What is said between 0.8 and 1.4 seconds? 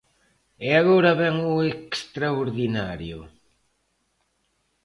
agora vén